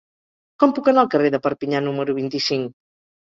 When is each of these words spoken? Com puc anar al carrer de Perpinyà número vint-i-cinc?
Com 0.63 0.71
puc 0.77 0.87
anar 0.91 1.03
al 1.03 1.11
carrer 1.15 1.29
de 1.35 1.39
Perpinyà 1.43 1.81
número 1.89 2.17
vint-i-cinc? 2.21 2.73